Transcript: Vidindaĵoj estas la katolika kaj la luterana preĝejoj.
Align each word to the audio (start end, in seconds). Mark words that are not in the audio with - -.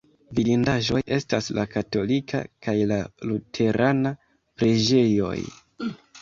Vidindaĵoj 0.37 1.01
estas 1.17 1.49
la 1.57 1.65
katolika 1.73 2.41
kaj 2.69 2.75
la 2.93 2.97
luterana 3.33 4.15
preĝejoj. 4.63 5.37